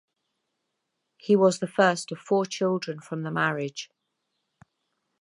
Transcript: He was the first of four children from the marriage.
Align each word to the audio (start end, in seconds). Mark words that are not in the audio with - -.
He 1.19 1.35
was 1.35 1.59
the 1.59 1.67
first 1.67 2.11
of 2.11 2.17
four 2.17 2.47
children 2.47 2.99
from 3.01 3.21
the 3.21 3.29
marriage. 3.29 3.91